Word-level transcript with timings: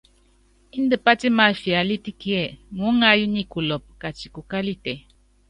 Índɛ 0.77 0.95
pátimáfiálítɛ 1.05 2.11
kíɛ, 2.21 2.43
muúŋayɔ́ 2.75 3.27
nyi 3.33 3.41
kulɔpɔ 3.51 3.91
kati 4.01 4.25
kukálitɛ. 4.33 4.93